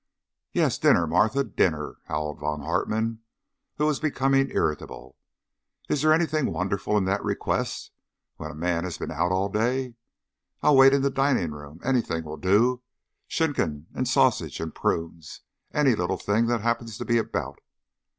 [0.51, 3.19] "Yes, dinner, Martha, dinner!" howled Von Hartmann,
[3.77, 5.15] who was becoming irritable.
[5.89, 7.91] "Is there anything wonderful in that request
[8.37, 9.93] when a man has been out all day?
[10.63, 11.79] I'll wait in the dining room.
[11.83, 12.81] Anything will do.
[13.27, 15.41] Schinken, and sausage, and prunes
[15.71, 17.59] any little thing that happens to be about.